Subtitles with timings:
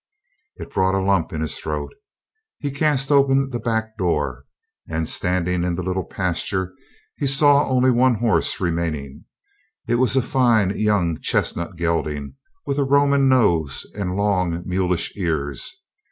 [0.55, 1.93] It brought a lump in his throat.
[2.57, 4.45] He cast open the back door,
[4.89, 6.73] and, standing in the little pasture,
[7.19, 9.25] he saw only one horse remaining.
[9.87, 12.33] It was a fine, young chestnut gelding
[12.65, 15.71] with a Roman nose and long, mulish ears.